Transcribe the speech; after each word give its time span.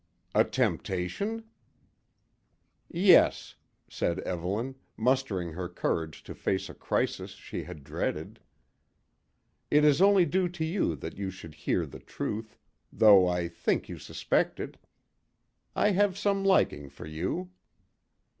"A 0.33 0.43
temptation?" 0.43 1.43
"Yes," 2.89 3.53
said 3.87 4.17
Evelyn, 4.21 4.73
mustering 4.97 5.51
her 5.53 5.69
courage 5.69 6.23
to 6.23 6.33
face 6.33 6.69
a 6.69 6.73
crisis 6.73 7.33
she 7.35 7.65
had 7.65 7.83
dreaded. 7.83 8.39
"It 9.69 9.85
is 9.85 10.01
only 10.01 10.25
due 10.25 10.49
to 10.49 10.65
you 10.65 10.95
that 10.95 11.19
you 11.19 11.29
should 11.29 11.53
hear 11.53 11.85
the 11.85 11.99
truth 11.99 12.57
though 12.91 13.27
I 13.27 13.47
think 13.47 13.87
you 13.89 13.99
suspect 13.99 14.59
it. 14.59 14.77
I 15.75 15.91
have 15.91 16.17
some 16.17 16.43
liking 16.43 16.89
for 16.89 17.05
you." 17.05 17.51